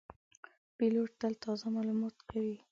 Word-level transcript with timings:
پیلوټ 0.77 1.09
تل 1.19 1.33
تازه 1.43 1.67
معلومات 1.75 2.15
مطالعه 2.17 2.27
کوي. 2.29 2.57